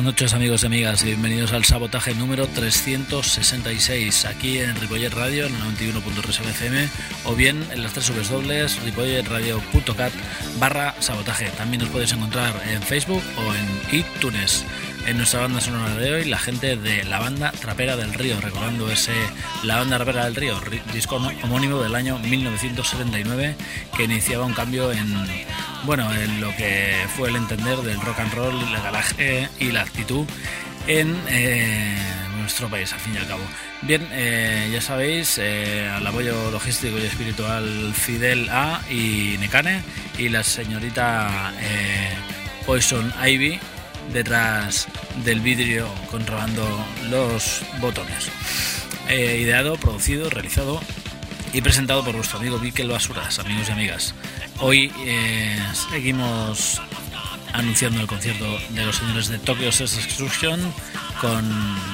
[0.00, 5.44] Buenas noches amigos y amigas y bienvenidos al sabotaje número 366 aquí en Ripollet Radio
[5.44, 6.88] en el 91.3 FM
[7.26, 10.12] o bien en las tres subes ripolletradio.cat
[10.58, 11.50] barra sabotaje.
[11.50, 14.64] También nos podéis encontrar en Facebook o en iTunes.
[15.10, 18.88] En nuestra banda sonora de hoy, la gente de la banda Trapera del Río, recordando
[18.92, 19.10] ese
[19.64, 20.54] La banda Trapera del Río,
[20.92, 23.56] disco homónimo del año 1979
[23.96, 25.12] que iniciaba un cambio en,
[25.82, 29.80] bueno, en lo que fue el entender del rock and roll, el garaje y la
[29.80, 30.24] actitud
[30.86, 31.98] en eh,
[32.38, 33.42] nuestro país, al fin y al cabo.
[33.82, 39.82] Bien, eh, ya sabéis, eh, al apoyo logístico y espiritual Fidel A y Necane
[40.18, 42.14] y la señorita eh,
[42.64, 43.58] Poison Ivy
[44.12, 44.88] detrás
[45.24, 46.66] del vidrio controlando
[47.10, 48.30] los botones.
[49.08, 50.80] Eh, ideado, producido, realizado
[51.52, 54.14] y presentado por vuestro amigo Mikel Basuras, amigos y amigas.
[54.60, 55.58] Hoy eh,
[55.90, 56.80] seguimos
[57.52, 60.60] anunciando el concierto de los señores de Tokyo Sex Extrusion
[61.20, 61.44] con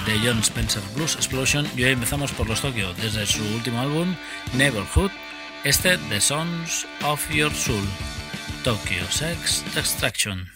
[0.05, 4.15] The John Spencer Blues Explosion y hoy empezamos por los Tokyo desde su último álbum
[4.55, 5.11] Neighborhood,
[5.65, 7.85] este The Sons of Your Soul,
[8.63, 10.56] Tokyo Sex Extraction.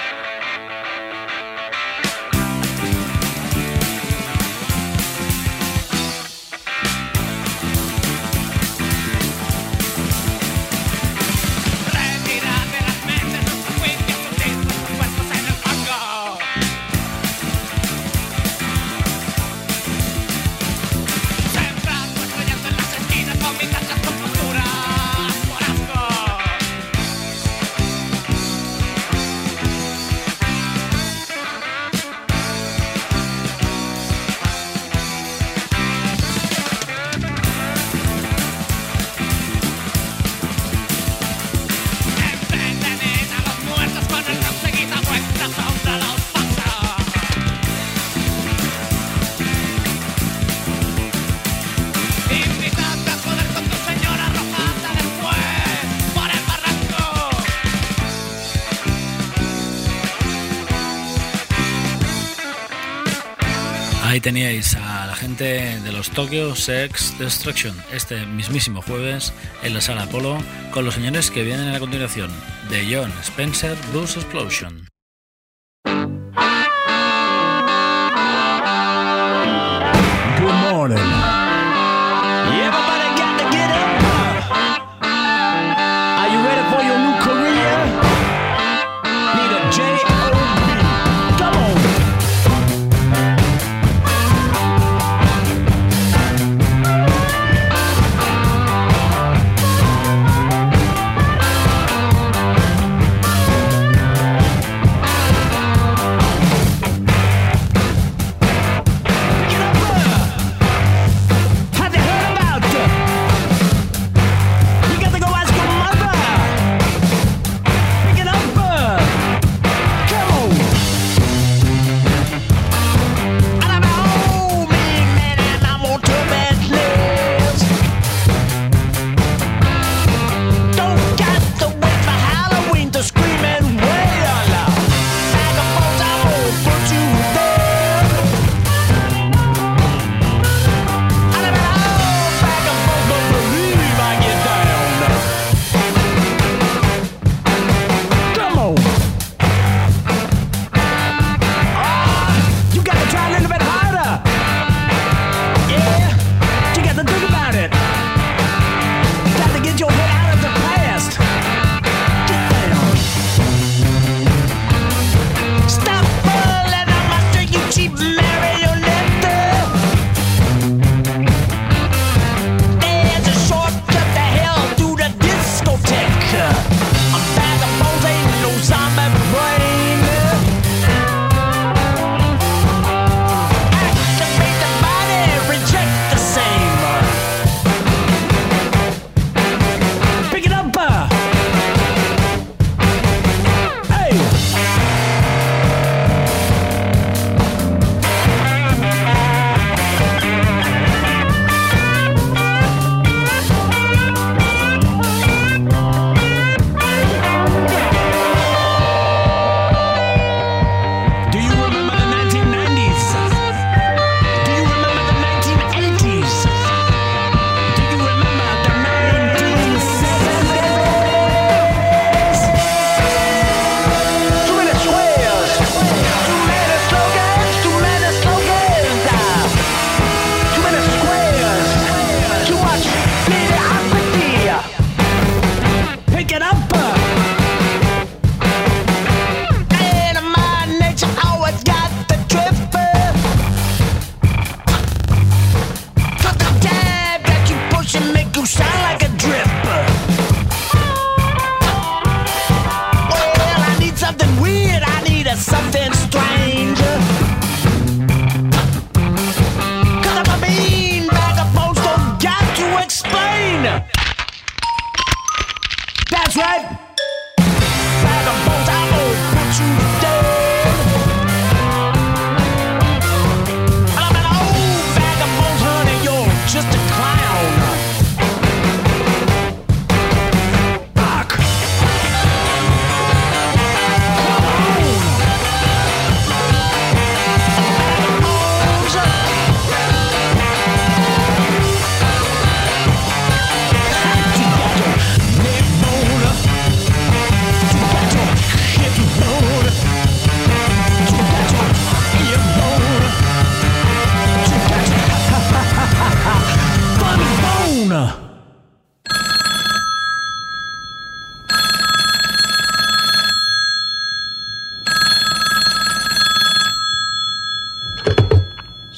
[64.31, 65.43] teníais a la gente
[65.81, 70.37] de los Tokyo Sex Destruction este mismísimo jueves en la sala Apolo
[70.71, 72.31] con los señores que vienen a continuación
[72.69, 74.90] de John Spencer Blues Explosion.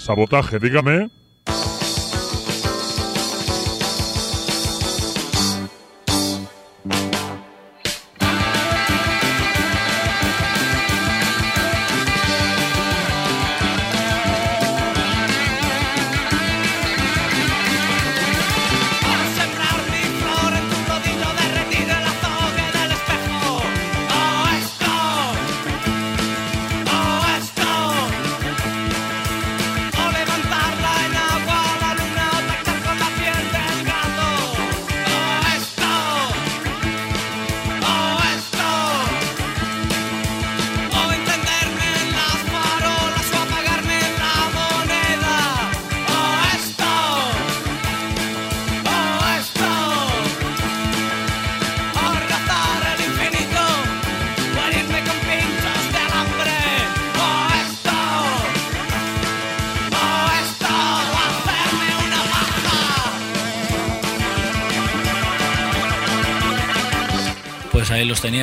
[0.03, 1.22] Sabotaje, dígame.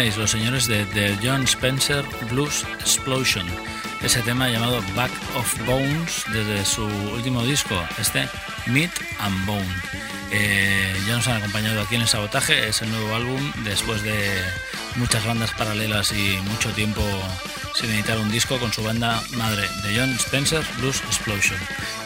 [0.00, 3.46] Los señores de The John Spencer Blues Explosion.
[4.02, 8.26] Ese tema llamado Back of Bones desde su último disco, este
[8.66, 9.68] Meat and Bone.
[10.30, 14.42] Eh, ya nos han acompañado aquí en el sabotaje, es el nuevo álbum después de
[14.96, 17.02] muchas bandas paralelas y mucho tiempo
[17.74, 21.58] sin editar un disco con su banda madre, The John Spencer Blues Explosion.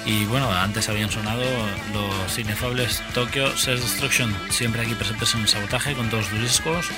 [0.05, 1.45] Y bueno, antes habían sonado
[1.93, 6.91] los inefables Tokyo Sex Destruction, siempre aquí presentes en el sabotaje con todos sus discos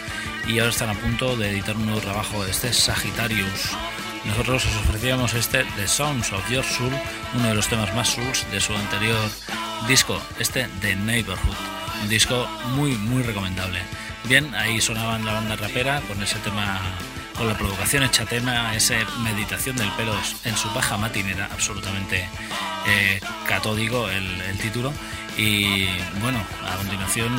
[0.49, 3.71] y ahora están a punto de editar un nuevo trabajo, este Sagittarius.
[4.25, 6.93] Nosotros os ofrecíamos este The Sounds of Your Soul,
[7.35, 9.29] uno de los temas más souls de su anterior
[9.89, 11.57] disco, este The Neighborhood,
[12.03, 13.81] un disco muy muy recomendable.
[14.25, 16.81] Bien, ahí sonaban la banda rapera con ese tema,
[17.37, 22.29] con la provocación hecha tema, esa meditación del pelo en su baja matinera, absolutamente
[22.87, 24.93] eh, catódico el, el título.
[25.37, 25.87] Y
[26.21, 27.31] bueno, a continuación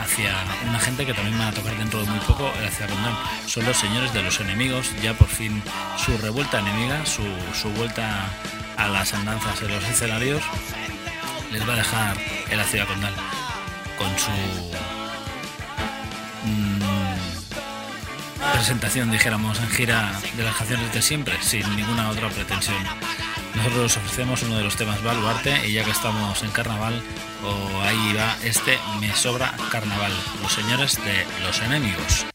[0.00, 0.32] hacia
[0.68, 3.16] una gente que también van a tocar dentro de muy poco, hacia Rondón.
[3.46, 5.62] Son los señores de los enemigos, ya por fin
[5.96, 7.24] su revuelta enemiga, su,
[7.60, 8.28] su vuelta
[8.76, 10.42] a las andanzas en los escenarios,
[11.50, 12.16] les va a dejar
[12.50, 13.14] el ácido condal
[13.98, 14.30] con su
[16.44, 16.82] mm,
[18.54, 22.76] presentación, dijéramos, en gira de las canciones de siempre, sin ninguna otra pretensión.
[23.54, 27.02] Nosotros os ofrecemos uno de los temas baluarte y ya que estamos en carnaval,
[27.44, 32.31] o ahí va este Me Sobra Carnaval, los señores de los enemigos.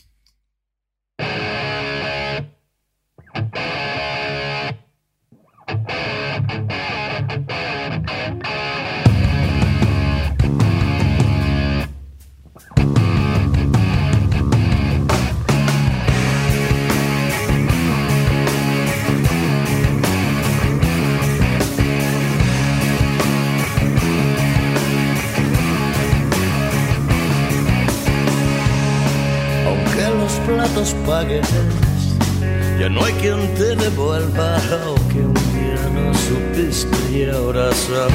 [31.24, 38.14] Ya no hay quien te devuelva lo que un día no supiste y ahora sabes.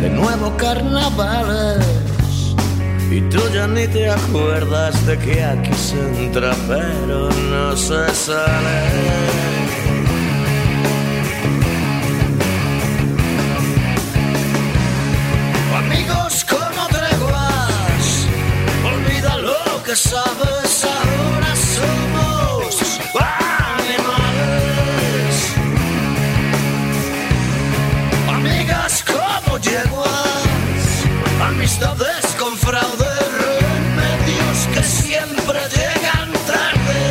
[0.00, 1.86] De nuevo carnavales,
[3.10, 9.47] y tú ya ni te acuerdas de que aquí se entra pero no se sale.
[19.96, 24.54] Sabes, ahora somos animales.
[28.28, 31.04] Amigas como yeguas,
[31.42, 33.06] amistades con fraude,
[33.40, 37.02] remedios que siempre llegan tarde.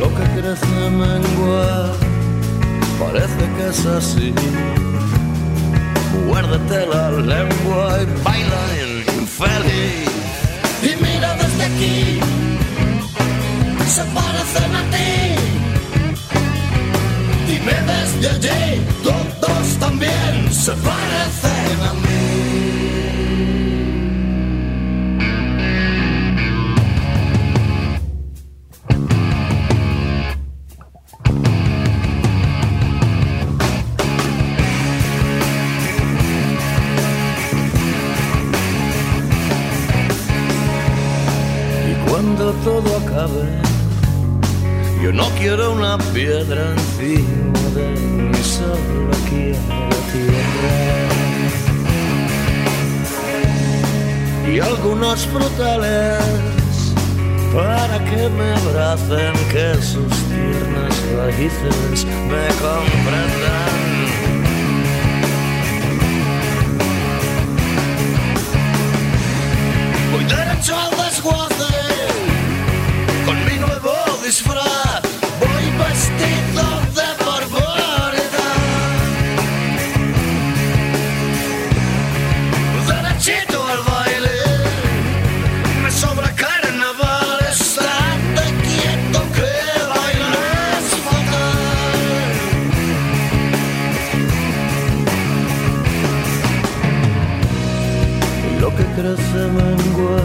[0.00, 1.94] Lo que crece mengua,
[2.98, 4.34] parece que es así.
[6.26, 8.62] Muérdete la lengua y baila
[9.18, 10.10] infeliz.
[10.82, 12.20] Y mira desde aquí,
[13.86, 15.12] se parecen a ti.
[17.46, 22.31] Dime desde allí, todos también se parecen a mí.
[45.02, 51.02] Yo no quiero una piedra encima de mí, solo quiero tierra.
[54.52, 56.22] y algunos frutales
[57.54, 63.72] para que me abracen, que sus tiernas raíces me comprendan.
[70.12, 71.51] Voy derecho al desguace
[74.32, 75.02] disfraz.
[75.40, 76.64] Voy vestido
[76.98, 78.60] de barbaridad.
[82.88, 84.38] Derechito al baile,
[85.82, 87.38] me sobra carnaval.
[87.50, 89.52] Estate quieto que
[89.92, 92.32] bailes fatal.
[98.62, 100.22] Lo que crece mengua,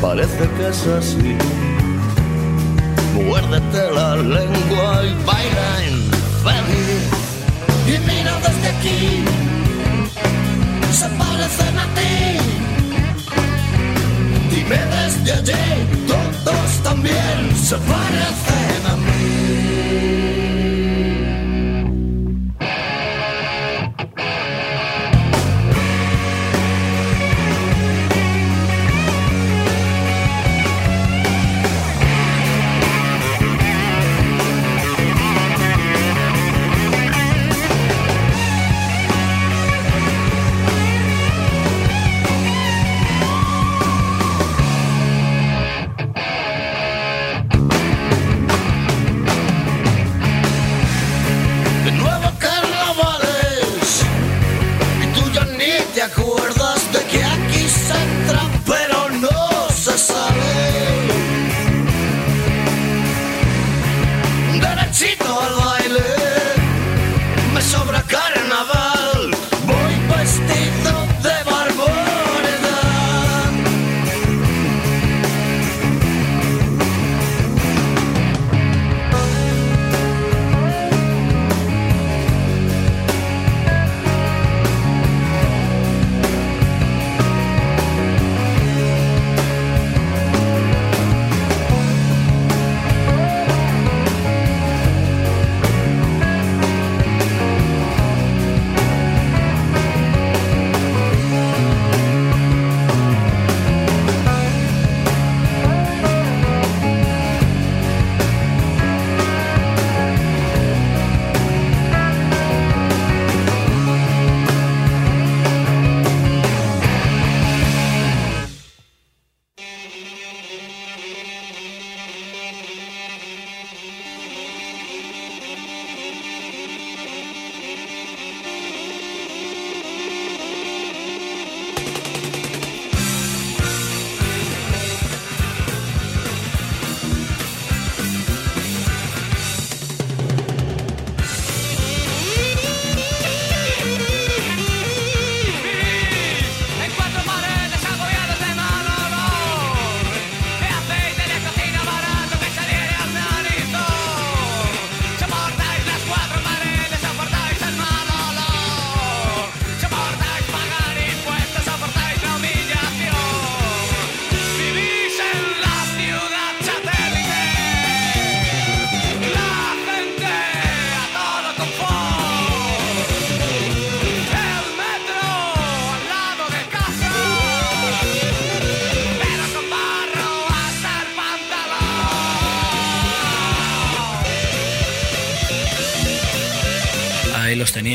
[0.00, 1.59] parece que es así.
[3.14, 7.04] Muérdete la lengua y baila infeliz.
[7.86, 9.24] Y mira desde aquí,
[10.92, 12.14] se parecen a ti.
[14.50, 18.69] Dime desde allí, todos también se parecen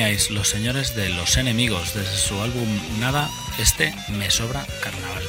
[0.06, 2.68] los señores de Los Enemigos, desde su álbum
[3.00, 5.24] Nada, este Me Sobra Carnaval.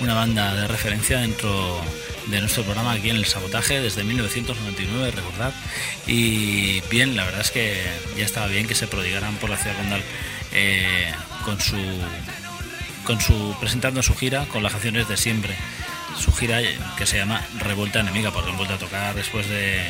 [0.00, 1.80] Una banda de referencia dentro
[2.26, 5.54] de nuestro programa aquí en El Sabotaje desde 1999, recordad.
[6.08, 7.80] Y bien, la verdad es que
[8.16, 10.02] ya estaba bien que se prodigaran por la ciudad condal
[10.52, 11.12] eh,
[11.44, 11.76] con su
[13.04, 15.54] con su presentando su gira con las canciones de siempre
[16.18, 19.80] su gira eh, que se llama Revuelta Enemiga porque han a tocar después de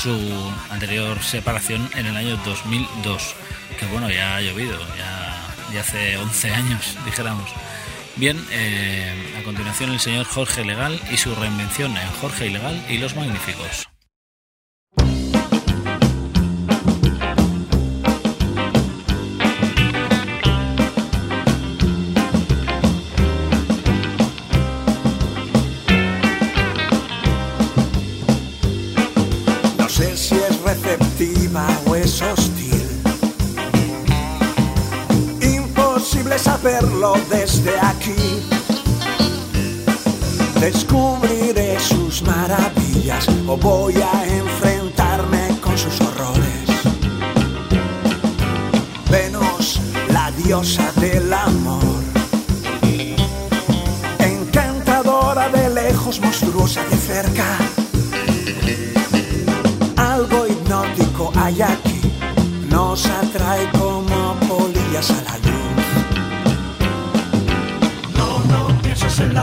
[0.00, 3.34] su anterior separación en el año 2002
[3.80, 4.78] que bueno ya ha llovido
[5.72, 7.50] ya, hace 11 años dijéramos.
[8.16, 12.98] Bien eh, a continuación el señor Jorge Legal y su reinvención en Jorge Ilegal y
[12.98, 13.88] los Magníficos
[36.62, 38.14] Saberlo desde aquí.
[40.60, 46.66] Descubriré sus maravillas o voy a enfrentarme con sus horrores.
[49.10, 49.80] Venus,
[50.12, 52.02] la diosa del amor.
[54.18, 57.56] Encantadora de lejos, monstruosa de cerca.
[59.96, 62.02] Algo hipnótico hay aquí,
[62.68, 63.06] nos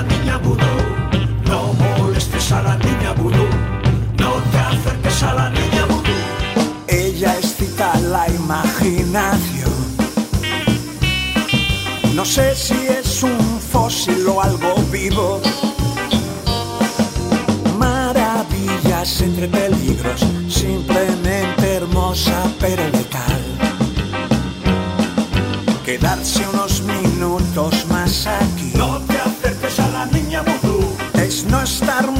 [0.04, 0.74] niña vudú.
[1.46, 3.46] No molestes a la niña vudú.
[4.20, 6.18] No te acerques a la niña vudú.
[6.88, 9.74] Ella excita la imaginación.
[12.16, 15.40] No sé si es un fósil o algo vivo.
[17.78, 23.44] Maravillas entre peligros, simplemente hermosa pero letal.
[25.86, 28.57] Quedarse unos minutos más aquí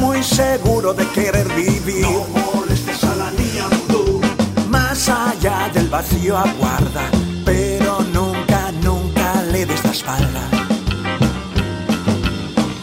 [0.00, 2.02] muy seguro de querer vivir.
[2.02, 4.20] No molestes a la niña vudú.
[4.68, 7.10] Más allá del vacío aguarda,
[7.44, 10.42] pero nunca, nunca le des la espalda.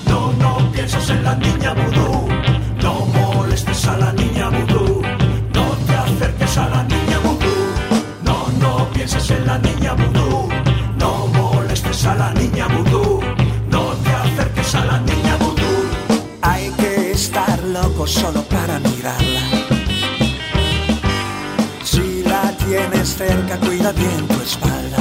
[0.07, 2.04] No, no pienses en la niña vudú.
[23.45, 24.97] Cerca, cuida bien tu espalda.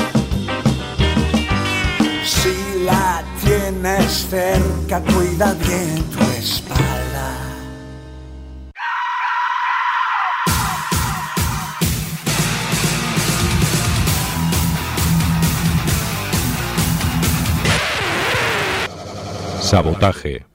[2.24, 6.84] Si la tienes cerca, cuida bien tu espalda.
[19.60, 20.53] Sabotaje.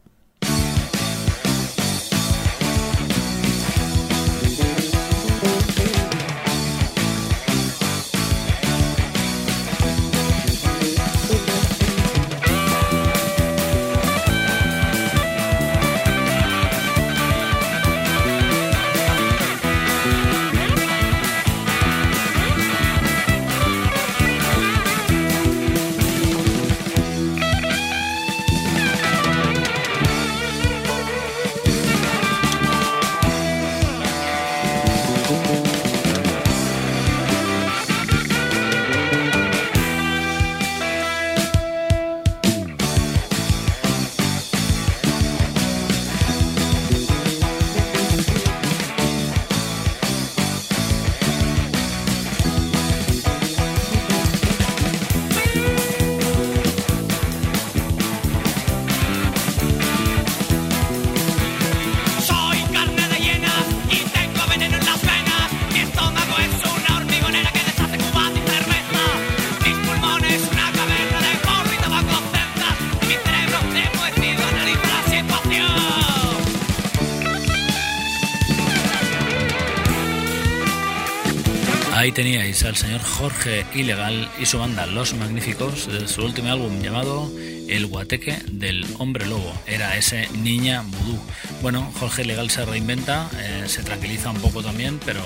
[82.70, 87.28] Al señor Jorge Ilegal y su banda Los Magníficos de su último álbum llamado
[87.68, 89.60] El Guateque del Hombre Lobo.
[89.66, 91.20] Era ese Niña Vudú.
[91.64, 95.20] Bueno, Jorge Ilegal se reinventa, eh, se tranquiliza un poco también, pero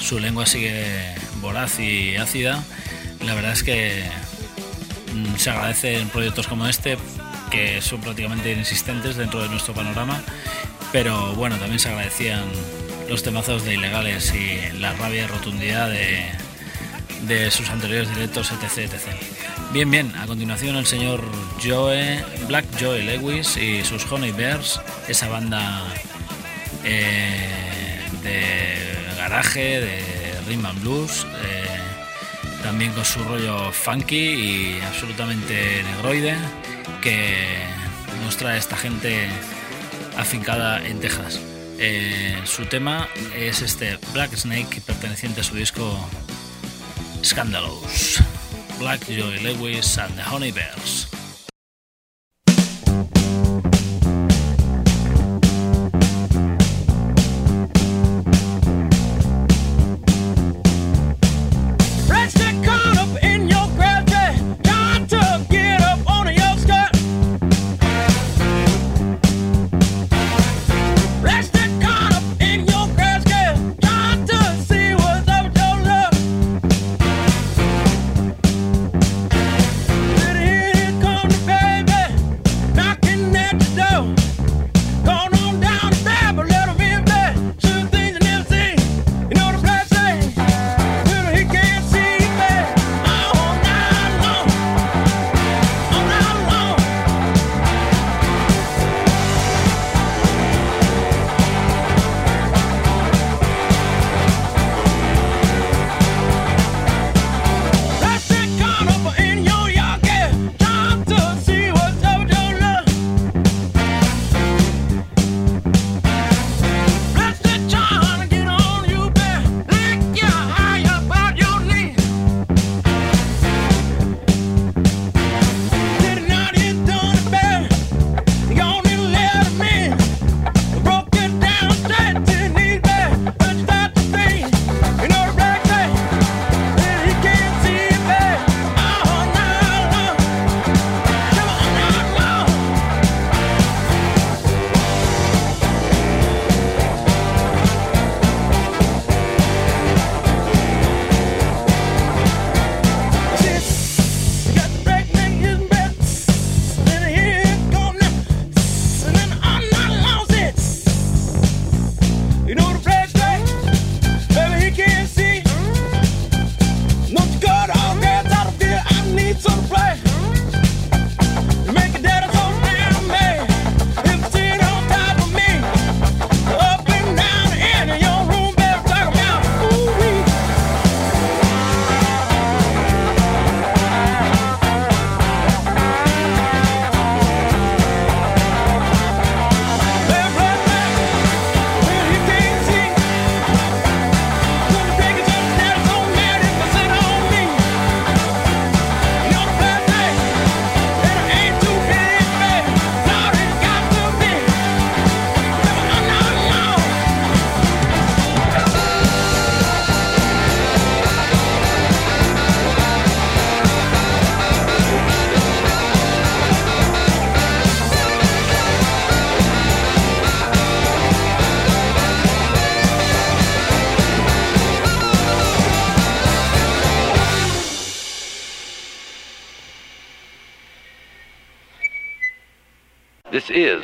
[0.00, 2.64] su lengua sigue voraz y ácida.
[3.24, 4.02] La verdad es que
[5.14, 6.98] mm, se agradece proyectos como este,
[7.52, 10.20] que son prácticamente inexistentes dentro de nuestro panorama,
[10.90, 12.42] pero bueno, también se agradecían
[13.08, 16.43] los temazos de ilegales y la rabia y rotundidad de,
[17.26, 19.08] de sus anteriores directos, etc, etc.
[19.72, 21.22] Bien, bien, a continuación el señor
[21.62, 25.82] Joe, Black Joe Lewis y sus Honey Bears, esa banda
[26.84, 31.64] eh, de garaje, de rhythm blues, eh,
[32.62, 36.36] también con su rollo funky y absolutamente negroide
[37.00, 37.58] que
[38.24, 39.28] nos trae esta gente
[40.16, 41.40] afincada en Texas.
[41.78, 45.98] Eh, su tema es este Black Snake perteneciente a su disco
[47.24, 48.20] Scandalous.
[48.78, 51.06] Black Joy Lewis and the Honey Bears.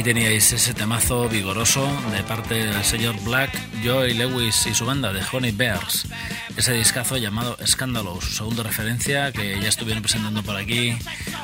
[0.00, 3.50] Ahí teníais ese temazo vigoroso de parte del señor Black,
[3.84, 6.06] Joey Lewis y su banda de Honey Bears.
[6.56, 10.96] Ese discazo llamado Scandalous, su segunda referencia que ya estuvieron presentando por aquí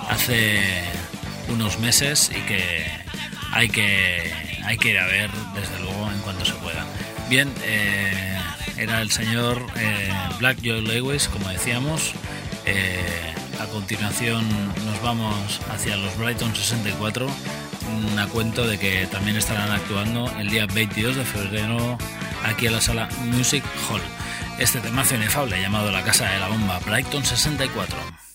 [0.08, 0.62] hace
[1.50, 2.86] unos meses y que
[3.52, 4.32] hay que,
[4.64, 6.86] hay que ir a ver desde luego en cuanto se pueda.
[7.28, 8.40] Bien, eh,
[8.78, 12.14] era el señor eh, Black Joey Lewis, como decíamos.
[12.64, 14.48] Eh, a continuación
[14.86, 17.26] nos vamos hacia los Brighton 64
[18.18, 21.98] a cuento de que también estarán actuando el día 22 de febrero
[22.44, 24.00] aquí en la sala Music Hall.
[24.58, 28.25] Este temazo inefable llamado La Casa de la Bomba, Brighton 64.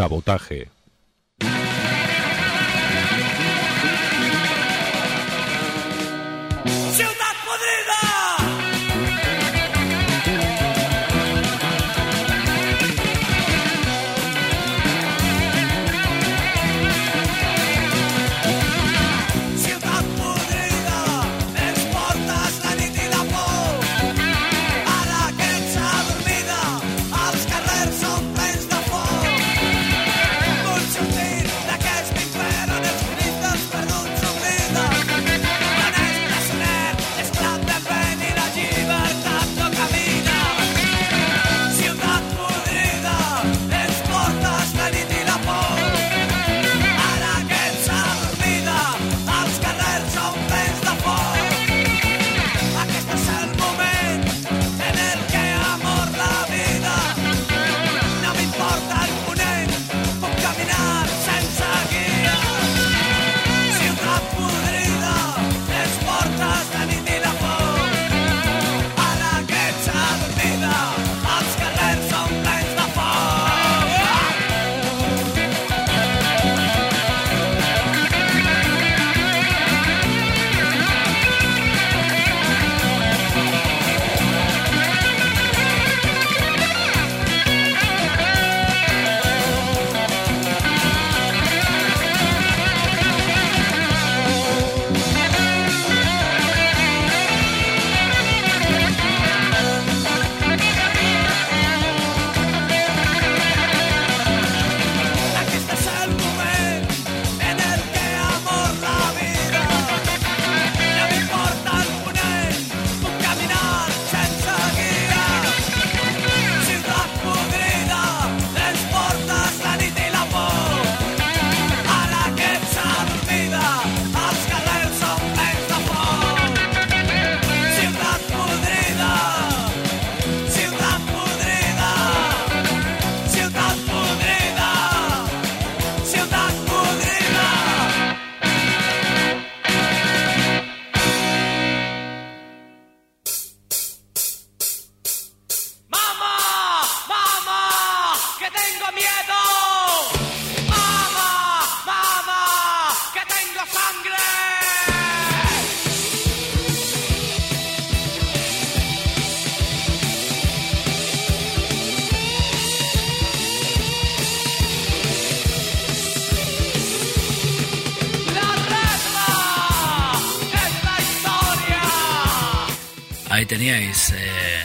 [0.00, 0.79] Sabotaje.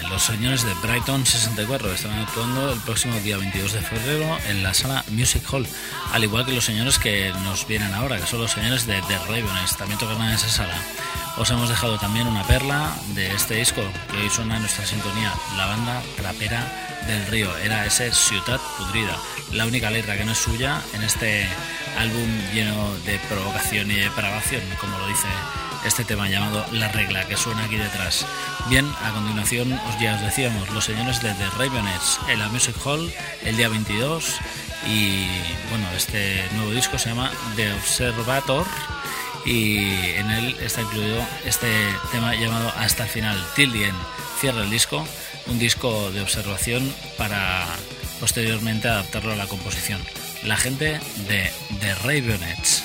[0.10, 4.74] Los señores de Brighton 64, estarán actuando el próximo día 22 de febrero en la
[4.74, 5.68] sala Music Hall,
[6.14, 9.18] al igual que los señores que nos vienen ahora, que son los señores de The
[9.28, 10.76] Ravens, también tocarán en esa sala.
[11.38, 15.34] Os hemos dejado también una perla de este disco que hoy suena en nuestra sintonía,
[15.58, 19.18] la banda trapera del río, era ese Ciudad Pudrida,
[19.52, 21.48] la única letra que no es suya en este
[22.00, 25.28] álbum lleno de provocación y depravación, como lo dice
[25.86, 28.26] este tema llamado La Regla, que suena aquí detrás.
[28.70, 32.76] Bien, a continuación os ya os decíamos, los señores de The Ravenets en la Music
[32.84, 33.14] Hall
[33.44, 34.40] el día 22
[34.88, 35.28] y
[35.70, 38.66] bueno, este nuevo disco se llama The Observator
[39.46, 39.78] y
[40.16, 41.68] en él está incluido este
[42.12, 43.72] tema llamado Hasta el final, Till.
[44.40, 45.08] Cierra el disco,
[45.48, 47.66] un disco de observación para
[48.20, 50.02] posteriormente adaptarlo a la composición.
[50.44, 52.85] La gente de The Ravenets.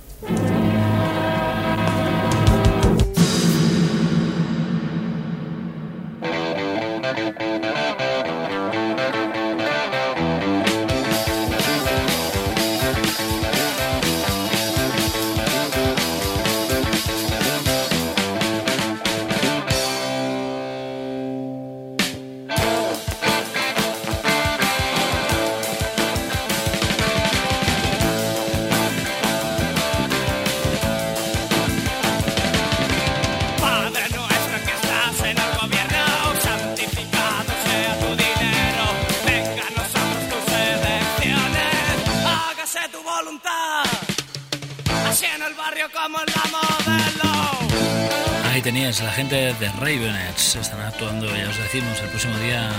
[51.01, 52.69] Actuando, ya os decimos, el próximo día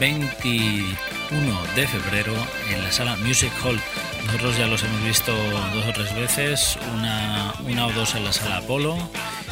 [0.00, 2.34] 21 de febrero
[2.72, 3.80] en la sala Music Hall.
[4.24, 5.32] Nosotros ya los hemos visto
[5.72, 8.98] dos o tres veces, una, una o dos en la sala Apolo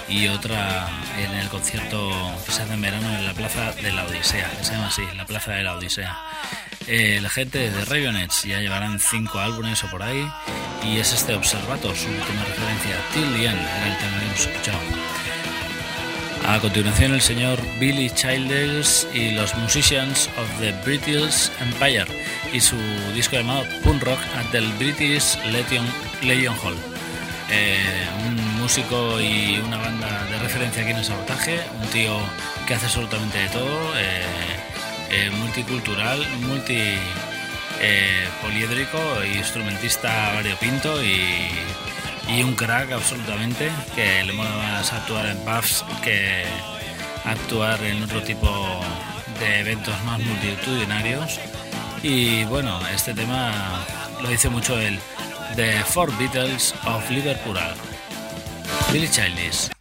[0.09, 0.89] y otra
[1.21, 2.11] en el concierto
[2.45, 5.03] que se hace en verano en la Plaza de la Odisea, que se llama así,
[5.17, 6.19] la Plaza de la Odisea.
[6.89, 10.29] Eh, la gente de Ravenets ya llevarán cinco álbumes o por ahí
[10.83, 15.24] y es este Observator, su última referencia, Till the End, el tema que hemos escuchado.
[16.47, 22.05] A continuación el señor Billy Childers y los Musicians of the British Empire
[22.53, 22.77] y su
[23.15, 26.77] disco llamado Punk Rock at the British Legion, Hall.
[27.51, 27.79] Eh,
[28.27, 32.15] un músico y una banda de referencia aquí en el sabotaje, un tío
[32.67, 34.23] que hace absolutamente de todo, eh,
[35.13, 36.99] eh, multicultural, multi
[38.43, 38.99] poliédrico,
[39.35, 41.49] instrumentista variopinto y,
[42.29, 46.45] y un crack absolutamente que le mola más actuar en pubs que
[47.25, 48.49] actuar en otro tipo
[49.41, 51.41] de eventos más multitudinarios.
[52.03, 53.53] Y bueno este tema
[54.23, 54.99] lo dice mucho él
[55.57, 57.59] The Four Beatles of Liverpool.
[58.93, 59.74] Billy Childish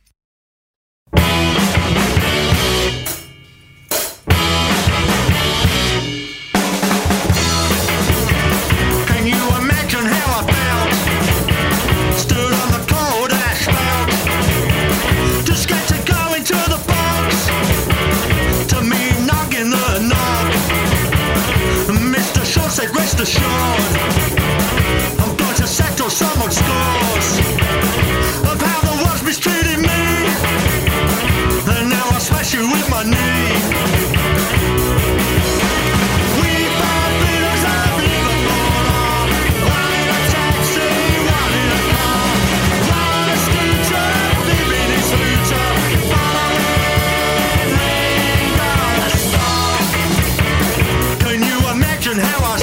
[52.20, 52.63] how I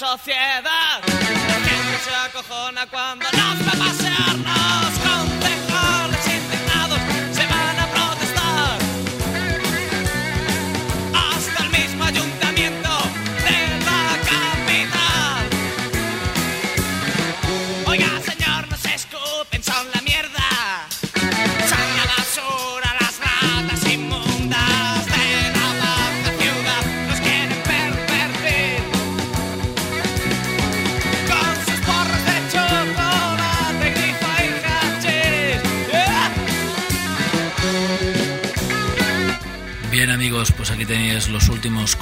[0.00, 0.69] Sociedad.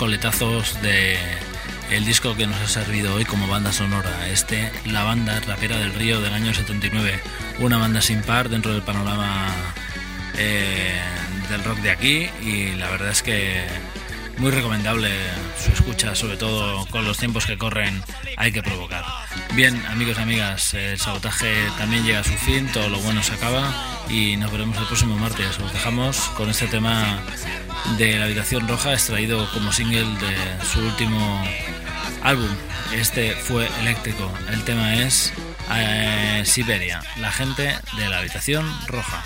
[0.08, 1.18] Coletazos de
[1.90, 4.26] el disco que nos ha servido hoy como banda sonora.
[4.30, 7.20] Este, la banda rapera del Río del año 79.
[7.58, 9.48] Una banda sin par dentro del panorama
[10.38, 10.98] eh,
[11.50, 13.66] del rock de aquí y la verdad es que
[14.38, 15.10] muy recomendable
[15.58, 18.02] su escucha, sobre todo con los tiempos que corren
[18.36, 19.04] hay que provocar.
[19.54, 23.34] Bien, amigos y amigas, el sabotaje también llega a su fin, todo lo bueno se
[23.34, 23.72] acaba
[24.08, 25.58] y nos veremos el próximo martes.
[25.58, 27.20] Os dejamos con este tema
[27.96, 31.44] de La Habitación Roja, extraído como single de su último
[32.22, 32.50] álbum.
[32.94, 34.32] Este fue eléctrico.
[34.50, 35.32] El tema es
[35.74, 39.22] eh, Siberia, la gente de la Habitación Roja.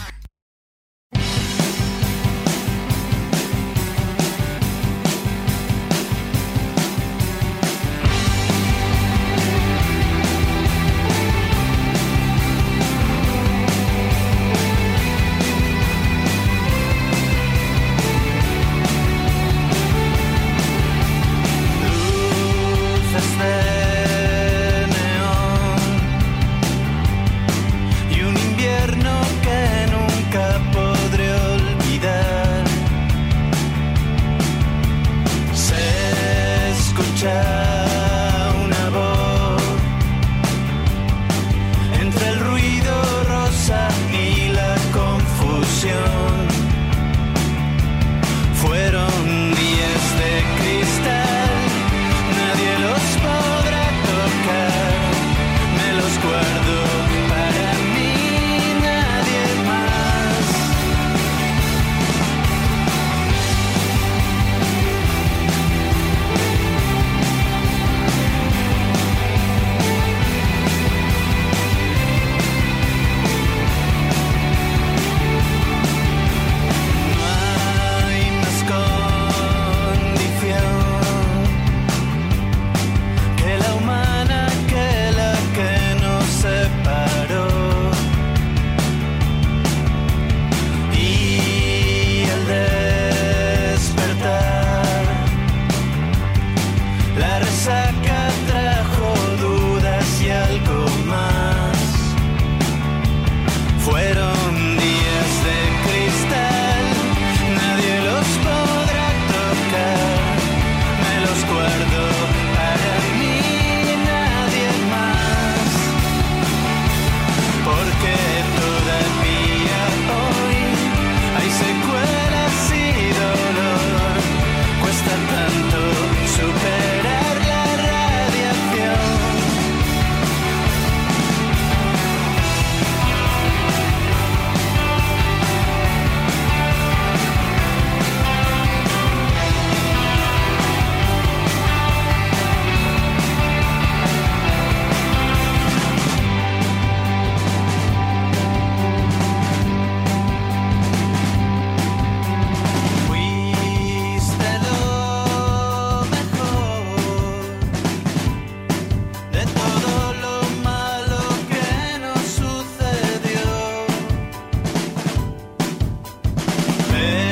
[167.02, 167.31] yeah.